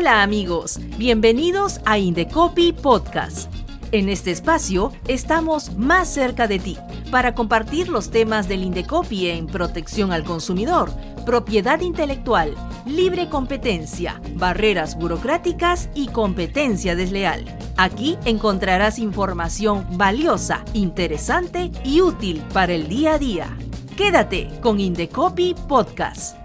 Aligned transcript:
Hola 0.00 0.22
amigos, 0.22 0.80
bienvenidos 0.96 1.82
a 1.84 1.98
Indecopy 1.98 2.72
Podcast. 2.72 3.52
En 3.92 4.08
este 4.08 4.30
espacio 4.30 4.92
estamos 5.08 5.76
más 5.76 6.08
cerca 6.08 6.48
de 6.48 6.58
ti 6.58 6.78
para 7.10 7.34
compartir 7.34 7.90
los 7.90 8.10
temas 8.10 8.48
del 8.48 8.64
Indecopy 8.64 9.28
en 9.28 9.46
protección 9.46 10.10
al 10.10 10.24
consumidor, 10.24 10.90
propiedad 11.26 11.82
intelectual, 11.82 12.54
libre 12.86 13.28
competencia, 13.28 14.22
barreras 14.36 14.96
burocráticas 14.96 15.90
y 15.94 16.06
competencia 16.08 16.96
desleal. 16.96 17.44
Aquí 17.76 18.16
encontrarás 18.24 18.98
información 18.98 19.86
valiosa, 19.98 20.64
interesante 20.72 21.70
y 21.84 22.00
útil 22.00 22.42
para 22.54 22.72
el 22.72 22.88
día 22.88 23.16
a 23.16 23.18
día. 23.18 23.54
Quédate 23.98 24.48
con 24.62 24.80
Indecopy 24.80 25.54
Podcast. 25.68 26.38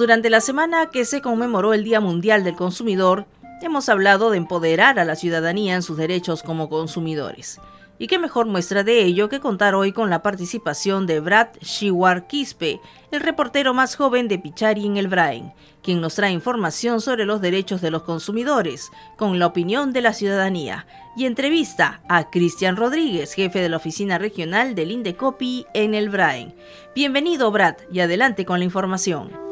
Durante 0.00 0.30
la 0.30 0.40
semana 0.40 0.86
que 0.86 1.04
se 1.04 1.20
conmemoró 1.20 1.74
el 1.74 1.84
Día 1.84 2.00
Mundial 2.00 2.42
del 2.42 2.56
Consumidor, 2.56 3.26
hemos 3.60 3.90
hablado 3.90 4.30
de 4.30 4.38
empoderar 4.38 4.98
a 4.98 5.04
la 5.04 5.14
ciudadanía 5.14 5.74
en 5.74 5.82
sus 5.82 5.98
derechos 5.98 6.42
como 6.42 6.70
consumidores. 6.70 7.60
Y 7.98 8.06
qué 8.06 8.18
mejor 8.18 8.46
muestra 8.46 8.82
de 8.82 9.02
ello 9.02 9.28
que 9.28 9.40
contar 9.40 9.74
hoy 9.74 9.92
con 9.92 10.08
la 10.08 10.22
participación 10.22 11.06
de 11.06 11.20
Brad 11.20 11.48
Shiwar 11.60 12.26
Quispe, 12.28 12.80
el 13.10 13.20
reportero 13.20 13.74
más 13.74 13.94
joven 13.94 14.26
de 14.26 14.38
Pichari 14.38 14.86
en 14.86 14.96
el 14.96 15.08
Brain, 15.08 15.52
quien 15.82 16.00
nos 16.00 16.14
trae 16.14 16.32
información 16.32 17.02
sobre 17.02 17.26
los 17.26 17.42
derechos 17.42 17.82
de 17.82 17.90
los 17.90 18.04
consumidores, 18.04 18.90
con 19.18 19.38
la 19.38 19.48
opinión 19.48 19.92
de 19.92 20.00
la 20.00 20.14
ciudadanía, 20.14 20.86
y 21.14 21.26
entrevista 21.26 22.00
a 22.08 22.30
Cristian 22.30 22.76
Rodríguez, 22.76 23.34
jefe 23.34 23.60
de 23.60 23.68
la 23.68 23.76
oficina 23.76 24.16
regional 24.16 24.74
del 24.74 24.92
Indecopi 24.92 25.66
en 25.74 25.92
el 25.92 26.08
Brain. 26.08 26.54
Bienvenido, 26.94 27.50
Brad, 27.50 27.74
y 27.92 28.00
adelante 28.00 28.46
con 28.46 28.60
la 28.60 28.64
información. 28.64 29.49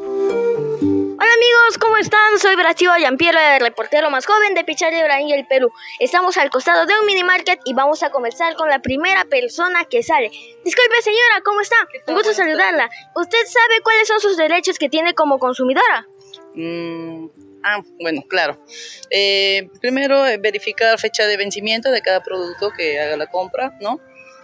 Amigos, 1.39 1.77
¿cómo 1.77 1.95
están? 1.95 2.37
Soy 2.37 2.57
Brachivo 2.57 2.91
Yampiero, 2.97 3.39
el 3.39 3.61
reportero 3.61 4.09
más 4.09 4.25
joven 4.25 4.55
de 4.55 4.65
Pichari 4.65 5.01
Brain 5.01 5.31
el 5.31 5.47
Perú. 5.47 5.71
Estamos 5.99 6.35
al 6.35 6.49
costado 6.49 6.85
de 6.85 6.99
un 6.99 7.05
mini 7.05 7.23
market 7.23 7.61
y 7.63 7.73
vamos 7.73 8.03
a 8.03 8.09
comenzar 8.09 8.55
con 8.55 8.67
la 8.67 8.81
primera 8.81 9.23
persona 9.23 9.85
que 9.85 10.03
sale. 10.03 10.31
Disculpe 10.65 11.01
señora, 11.01 11.41
¿cómo 11.45 11.61
está? 11.61 11.77
Un 12.07 12.15
gusto 12.15 12.33
saludarla. 12.33 12.89
¿Usted 13.15 13.37
sabe 13.45 13.81
cuáles 13.81 14.09
son 14.09 14.19
sus 14.19 14.35
derechos 14.35 14.77
que 14.77 14.89
tiene 14.89 15.13
como 15.13 15.39
consumidora? 15.39 16.09
Mm, 16.55 17.27
ah, 17.63 17.83
bueno, 18.01 18.21
claro. 18.27 18.61
Eh, 19.09 19.69
primero, 19.79 20.27
eh, 20.27 20.39
verificar 20.39 20.99
fecha 20.99 21.25
de 21.25 21.37
vencimiento 21.37 21.89
de 21.89 22.01
cada 22.01 22.21
producto 22.21 22.71
que 22.75 22.99
haga 22.99 23.15
la 23.15 23.27
compra, 23.27 23.77
¿no? 23.79 24.01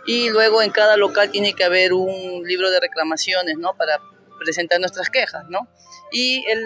Y 0.07 0.29
luego 0.29 0.61
en 0.61 0.71
cada 0.71 0.95
local 0.95 1.29
tiene 1.29 1.51
que 1.55 1.65
haber 1.65 1.91
un 1.91 2.43
libro 2.47 2.71
de 2.71 2.79
reclamaciones, 2.79 3.57
¿no? 3.57 3.75
Para 3.75 3.99
presentar 4.45 4.79
nuestras 4.79 5.09
quejas, 5.09 5.43
¿no? 5.49 5.67
Y 6.11 6.45
el, 6.47 6.61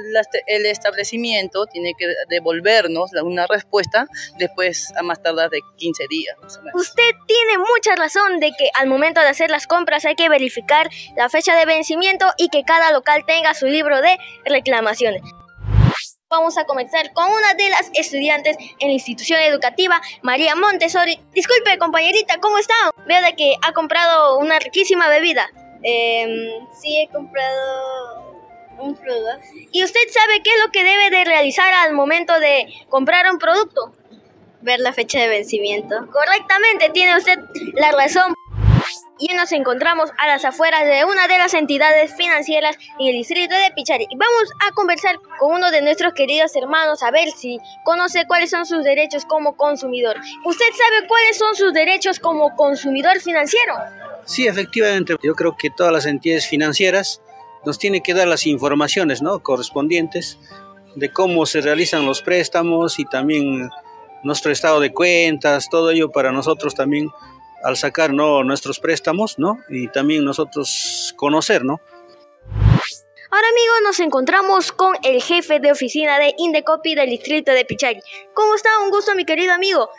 el 0.47 0.65
establecimiento 0.65 1.65
tiene 1.65 1.93
que 1.97 2.05
devolvernos 2.29 3.11
una 3.23 3.47
respuesta 3.47 4.07
después 4.37 4.93
a 4.97 5.01
más 5.01 5.21
tardar 5.23 5.49
de 5.49 5.61
15 5.77 6.05
días. 6.09 6.37
Usted 6.73 7.11
tiene 7.25 7.57
mucha 7.57 7.95
razón 7.95 8.39
de 8.39 8.51
que 8.57 8.69
al 8.75 8.87
momento 8.87 9.21
de 9.21 9.27
hacer 9.27 9.49
las 9.49 9.65
compras 9.65 10.05
hay 10.05 10.15
que 10.15 10.29
verificar 10.29 10.89
la 11.15 11.29
fecha 11.29 11.55
de 11.55 11.65
vencimiento 11.65 12.27
y 12.37 12.49
que 12.49 12.63
cada 12.63 12.91
local 12.91 13.23
tenga 13.25 13.53
su 13.53 13.67
libro 13.67 14.01
de 14.01 14.17
reclamaciones. 14.45 15.23
Vamos 16.31 16.59
a 16.59 16.65
comenzar 16.65 17.11
con 17.13 17.25
una 17.25 17.55
de 17.55 17.71
las 17.71 17.89
estudiantes 17.95 18.55
en 18.77 18.89
la 18.89 18.93
institución 18.93 19.39
educativa, 19.39 19.99
María 20.21 20.55
Montessori. 20.55 21.19
Disculpe, 21.33 21.79
compañerita, 21.79 22.39
¿cómo 22.39 22.59
está? 22.59 22.75
Veo 23.07 23.19
de 23.23 23.33
que 23.33 23.55
ha 23.63 23.73
comprado 23.73 24.37
una 24.37 24.59
riquísima 24.59 25.09
bebida. 25.09 25.49
Eh, 25.83 26.59
sí, 26.79 26.99
he 26.99 27.07
comprado 27.09 28.19
un 28.79 28.95
producto. 28.95 29.47
¿Y 29.71 29.83
usted 29.83 29.99
sabe 30.09 30.41
qué 30.43 30.51
es 30.51 30.65
lo 30.65 30.71
que 30.71 30.83
debe 30.83 31.09
de 31.09 31.25
realizar 31.25 31.71
al 31.73 31.93
momento 31.93 32.39
de 32.39 32.67
comprar 32.89 33.31
un 33.31 33.39
producto? 33.39 33.93
Ver 34.61 34.79
la 34.79 34.93
fecha 34.93 35.19
de 35.19 35.27
vencimiento. 35.27 35.95
Correctamente, 36.11 36.89
tiene 36.89 37.17
usted 37.17 37.39
la 37.75 37.91
razón. 37.91 38.33
Y 39.19 39.33
nos 39.35 39.51
encontramos 39.51 40.11
a 40.17 40.27
las 40.27 40.45
afueras 40.45 40.85
de 40.85 41.03
una 41.03 41.27
de 41.27 41.37
las 41.37 41.53
entidades 41.53 42.15
financieras 42.15 42.77
en 42.99 43.07
el 43.07 43.13
distrito 43.13 43.53
de 43.53 43.71
Pichari. 43.75 44.05
Y 44.09 44.15
vamos 44.15 44.53
a 44.67 44.71
conversar 44.71 45.17
con 45.37 45.53
uno 45.55 45.71
de 45.71 45.81
nuestros 45.81 46.13
queridos 46.13 46.55
hermanos 46.55 47.03
a 47.03 47.11
ver 47.11 47.29
si 47.31 47.59
conoce 47.83 48.25
cuáles 48.27 48.49
son 48.49 48.65
sus 48.65 48.83
derechos 48.83 49.25
como 49.25 49.57
consumidor. 49.57 50.15
¿Usted 50.45 50.65
sabe 50.71 51.07
cuáles 51.07 51.37
son 51.37 51.55
sus 51.55 51.73
derechos 51.73 52.19
como 52.19 52.55
consumidor 52.55 53.19
financiero? 53.19 53.73
Sí, 54.25 54.47
efectivamente. 54.47 55.15
Yo 55.21 55.35
creo 55.35 55.57
que 55.57 55.69
todas 55.69 55.91
las 55.91 56.05
entidades 56.05 56.47
financieras 56.47 57.21
nos 57.65 57.77
tienen 57.77 58.01
que 58.01 58.13
dar 58.13 58.27
las 58.27 58.45
informaciones 58.47 59.21
¿no? 59.21 59.39
correspondientes 59.43 60.39
de 60.95 61.11
cómo 61.11 61.45
se 61.45 61.61
realizan 61.61 62.05
los 62.05 62.21
préstamos 62.21 62.99
y 62.99 63.05
también 63.05 63.69
nuestro 64.23 64.51
estado 64.51 64.79
de 64.79 64.93
cuentas, 64.93 65.69
todo 65.69 65.91
ello 65.91 66.11
para 66.11 66.31
nosotros 66.31 66.75
también 66.75 67.09
al 67.63 67.77
sacar 67.77 68.13
¿no? 68.13 68.43
nuestros 68.43 68.79
préstamos 68.79 69.37
¿no? 69.39 69.59
y 69.69 69.87
también 69.87 70.25
nosotros 70.25 71.13
conocer, 71.17 71.65
¿no? 71.65 71.81
Ahora 73.31 73.47
amigos 73.51 73.75
nos 73.83 73.99
encontramos 73.99 74.71
con 74.71 74.95
el 75.03 75.21
jefe 75.21 75.59
de 75.59 75.71
oficina 75.71 76.17
de 76.17 76.33
Indecopy 76.37 76.95
del 76.95 77.11
distrito 77.11 77.51
de 77.51 77.63
Pichari. 77.63 77.99
¿Cómo 78.33 78.55
está? 78.55 78.69
Un 78.83 78.89
gusto 78.89 79.13
mi 79.13 79.23
querido 79.23 79.53
amigo. 79.53 79.89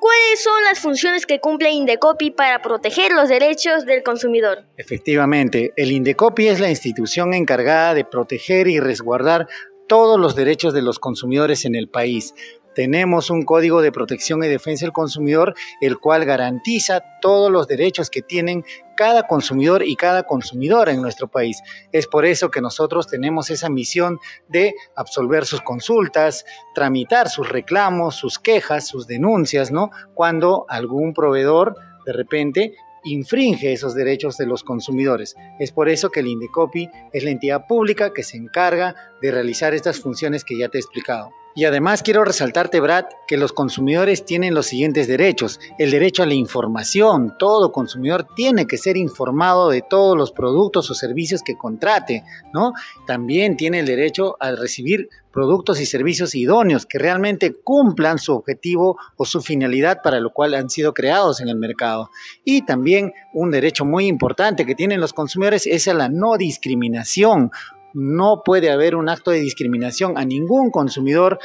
¿Cuáles 0.00 0.42
son 0.42 0.64
las 0.64 0.80
funciones 0.80 1.26
que 1.26 1.38
cumple 1.38 1.70
Indecopi 1.70 2.32
para 2.32 2.60
proteger 2.60 3.12
los 3.12 3.28
derechos 3.28 3.86
del 3.86 4.02
consumidor? 4.02 4.64
Efectivamente, 4.76 5.72
el 5.76 5.92
Indecopi 5.92 6.48
es 6.48 6.58
la 6.58 6.70
institución 6.70 7.34
encargada 7.34 7.94
de 7.94 8.04
proteger 8.04 8.66
y 8.66 8.80
resguardar 8.80 9.46
todos 9.86 10.18
los 10.18 10.34
derechos 10.34 10.74
de 10.74 10.82
los 10.82 10.98
consumidores 10.98 11.64
en 11.66 11.76
el 11.76 11.88
país. 11.88 12.34
Tenemos 12.74 13.30
un 13.30 13.44
código 13.44 13.82
de 13.82 13.92
protección 13.92 14.42
y 14.44 14.48
defensa 14.48 14.84
del 14.84 14.92
consumidor, 14.92 15.54
el 15.80 15.98
cual 15.98 16.24
garantiza 16.24 17.02
todos 17.20 17.50
los 17.50 17.68
derechos 17.68 18.10
que 18.10 18.22
tienen 18.22 18.64
cada 18.96 19.26
consumidor 19.26 19.82
y 19.82 19.96
cada 19.96 20.24
consumidora 20.24 20.92
en 20.92 21.02
nuestro 21.02 21.28
país. 21.28 21.62
Es 21.92 22.06
por 22.06 22.24
eso 22.24 22.50
que 22.50 22.60
nosotros 22.60 23.06
tenemos 23.06 23.50
esa 23.50 23.68
misión 23.68 24.18
de 24.48 24.74
absolver 24.96 25.46
sus 25.46 25.60
consultas, 25.62 26.44
tramitar 26.74 27.28
sus 27.28 27.48
reclamos, 27.48 28.16
sus 28.16 28.38
quejas, 28.38 28.86
sus 28.86 29.06
denuncias, 29.06 29.70
¿no? 29.70 29.90
Cuando 30.14 30.66
algún 30.68 31.14
proveedor 31.14 31.76
de 32.06 32.12
repente 32.12 32.74
infringe 33.04 33.72
esos 33.72 33.94
derechos 33.94 34.36
de 34.36 34.46
los 34.46 34.62
consumidores. 34.62 35.34
Es 35.58 35.72
por 35.72 35.88
eso 35.88 36.10
que 36.10 36.20
el 36.20 36.28
Indecopi 36.28 36.88
es 37.12 37.24
la 37.24 37.30
entidad 37.30 37.66
pública 37.66 38.12
que 38.12 38.22
se 38.22 38.36
encarga 38.36 38.94
de 39.20 39.30
realizar 39.30 39.74
estas 39.74 40.00
funciones 40.00 40.44
que 40.44 40.56
ya 40.56 40.68
te 40.68 40.78
he 40.78 40.80
explicado. 40.80 41.30
Y 41.54 41.64
además 41.66 42.02
quiero 42.02 42.24
resaltarte, 42.24 42.80
Brad, 42.80 43.04
que 43.26 43.36
los 43.36 43.52
consumidores 43.52 44.24
tienen 44.24 44.54
los 44.54 44.66
siguientes 44.66 45.06
derechos. 45.06 45.60
El 45.78 45.90
derecho 45.90 46.22
a 46.22 46.26
la 46.26 46.34
información. 46.34 47.34
Todo 47.38 47.72
consumidor 47.72 48.26
tiene 48.34 48.66
que 48.66 48.78
ser 48.78 48.96
informado 48.96 49.68
de 49.68 49.82
todos 49.82 50.16
los 50.16 50.32
productos 50.32 50.90
o 50.90 50.94
servicios 50.94 51.42
que 51.42 51.56
contrate, 51.56 52.24
¿no? 52.54 52.72
También 53.06 53.56
tiene 53.56 53.80
el 53.80 53.86
derecho 53.86 54.36
a 54.40 54.52
recibir 54.52 55.10
productos 55.30 55.80
y 55.80 55.86
servicios 55.86 56.34
idóneos 56.34 56.86
que 56.86 56.98
realmente 56.98 57.54
cumplan 57.54 58.18
su 58.18 58.34
objetivo 58.34 58.98
o 59.16 59.24
su 59.24 59.40
finalidad 59.40 60.00
para 60.02 60.20
lo 60.20 60.30
cual 60.30 60.54
han 60.54 60.70
sido 60.70 60.94
creados 60.94 61.40
en 61.40 61.48
el 61.48 61.56
mercado. 61.56 62.10
Y 62.44 62.62
también 62.62 63.12
un 63.32 63.50
derecho 63.50 63.84
muy 63.84 64.06
importante 64.06 64.66
que 64.66 64.74
tienen 64.74 65.00
los 65.00 65.12
consumidores 65.12 65.66
es 65.66 65.88
a 65.88 65.94
la 65.94 66.08
no 66.08 66.36
discriminación 66.36 67.50
no 67.94 68.42
puede 68.44 68.70
haber 68.70 68.96
un 68.96 69.08
acto 69.08 69.30
de 69.30 69.40
discriminación 69.40 70.16
a 70.16 70.24
ningún 70.24 70.70
consumidor, 70.70 71.38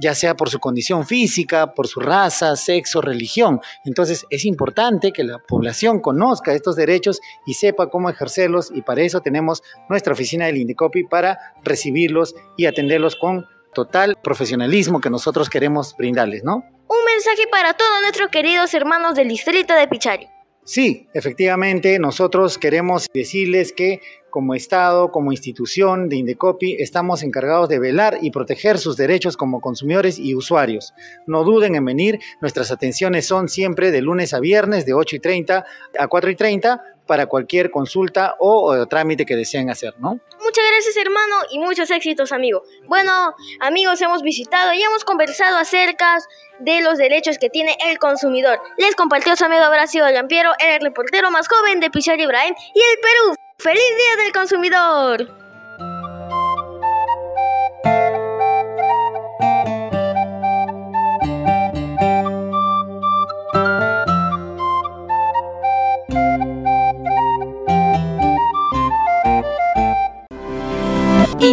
ya 0.00 0.14
sea 0.14 0.36
por 0.36 0.50
su 0.50 0.58
condición 0.58 1.06
física, 1.06 1.74
por 1.74 1.86
su 1.86 2.00
raza, 2.00 2.56
sexo, 2.56 3.00
religión. 3.00 3.60
Entonces 3.84 4.26
es 4.30 4.44
importante 4.44 5.12
que 5.12 5.24
la 5.24 5.38
población 5.38 6.00
conozca 6.00 6.52
estos 6.52 6.76
derechos 6.76 7.20
y 7.46 7.54
sepa 7.54 7.90
cómo 7.90 8.10
ejercerlos 8.10 8.70
y 8.74 8.82
para 8.82 9.02
eso 9.02 9.20
tenemos 9.20 9.62
nuestra 9.88 10.12
oficina 10.12 10.46
del 10.46 10.58
Indicopi 10.58 11.04
para 11.04 11.38
recibirlos 11.62 12.34
y 12.56 12.66
atenderlos 12.66 13.16
con 13.16 13.46
total 13.74 14.16
profesionalismo 14.22 15.00
que 15.00 15.10
nosotros 15.10 15.48
queremos 15.48 15.94
brindarles, 15.96 16.44
¿no? 16.44 16.64
Un 16.88 17.04
mensaje 17.06 17.46
para 17.50 17.74
todos 17.74 18.02
nuestros 18.02 18.30
queridos 18.30 18.74
hermanos 18.74 19.14
del 19.14 19.28
distrito 19.28 19.74
de 19.74 19.86
Pichari. 19.86 20.28
Sí, 20.64 21.08
efectivamente, 21.14 21.98
nosotros 21.98 22.58
queremos 22.58 23.06
decirles 23.12 23.72
que 23.72 24.00
como 24.30 24.54
Estado, 24.54 25.10
como 25.10 25.32
institución 25.32 26.08
de 26.08 26.16
Indecopi, 26.16 26.76
estamos 26.78 27.22
encargados 27.22 27.68
de 27.68 27.78
velar 27.78 28.18
y 28.22 28.30
proteger 28.30 28.78
sus 28.78 28.96
derechos 28.96 29.36
como 29.36 29.60
consumidores 29.60 30.18
y 30.18 30.34
usuarios. 30.34 30.94
No 31.26 31.44
duden 31.44 31.74
en 31.74 31.84
venir, 31.84 32.20
nuestras 32.40 32.70
atenciones 32.70 33.26
son 33.26 33.48
siempre 33.48 33.90
de 33.90 34.02
lunes 34.02 34.32
a 34.32 34.40
viernes 34.40 34.86
de 34.86 34.94
8 34.94 35.16
y 35.16 35.18
30 35.18 35.64
a 35.98 36.08
4 36.08 36.30
y 36.30 36.36
30 36.36 36.82
para 37.10 37.26
cualquier 37.26 37.72
consulta 37.72 38.36
o, 38.38 38.86
trámite 38.86 39.26
que 39.26 39.34
deseen 39.34 39.68
hacer, 39.68 39.94
¿no? 39.98 40.20
Muchas 40.38 40.64
gracias 40.70 40.96
hermano 40.96 41.34
y 41.50 41.58
muchos 41.58 41.90
éxitos 41.90 42.30
amigo. 42.30 42.62
Bueno 42.86 43.34
amigos 43.58 44.00
hemos 44.00 44.22
visitado 44.22 44.72
y 44.74 44.80
hemos 44.80 45.04
conversado 45.04 45.56
acerca 45.58 46.18
de 46.60 46.82
los 46.82 46.98
derechos 46.98 47.38
que 47.38 47.50
tiene 47.50 47.76
el 47.84 47.98
consumidor. 47.98 48.60
Les 48.78 48.94
compartió 48.94 49.34
su 49.34 49.44
amigo 49.44 49.64
Horacio 49.64 50.08
Lampiero, 50.08 50.52
el 50.60 50.80
reportero 50.82 51.32
más 51.32 51.48
joven 51.48 51.80
de 51.80 51.90
Pichar 51.90 52.20
Ibrahim 52.20 52.54
y 52.76 52.78
el 52.78 53.00
Perú. 53.00 53.34
¡Feliz 53.58 53.82
Día 53.98 54.22
del 54.22 54.32
Consumidor! 54.32 55.49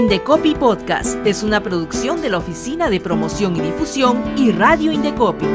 Indecopy 0.08 0.56
Podcast 0.56 1.18
es 1.28 1.44
una 1.44 1.62
producción 1.62 2.22
de 2.22 2.30
la 2.30 2.38
Oficina 2.38 2.90
de 2.90 3.02
Promoción 3.02 3.58
y 3.58 3.60
Difusión 3.60 4.24
y 4.38 4.54
Radio 4.54 4.94
Indecopy. 4.94 5.46